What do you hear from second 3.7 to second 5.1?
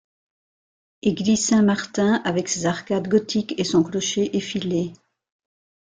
clocher effilé.